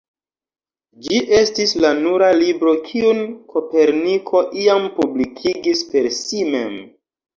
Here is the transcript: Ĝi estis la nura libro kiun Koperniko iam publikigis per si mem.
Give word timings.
Ĝi 1.07 1.17
estis 1.39 1.73
la 1.83 1.91
nura 1.99 2.29
libro 2.43 2.73
kiun 2.87 3.21
Koperniko 3.53 4.43
iam 4.63 4.89
publikigis 4.99 5.85
per 5.93 6.09
si 6.23 6.43
mem. 6.57 6.81